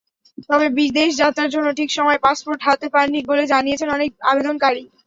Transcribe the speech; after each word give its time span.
তবে 0.49 0.67
বিদেশযাত্রার 0.77 1.53
জন্য 1.55 1.67
ঠিক 1.79 1.89
সময়ে 1.97 2.23
পাসপোর্ট 2.25 2.59
হাতে 2.67 2.87
পাননি 2.93 3.19
বলে 3.29 3.43
জানিয়েছেন 3.53 3.89
অনেক 3.97 4.11
আবেদনকারী। 4.31 4.83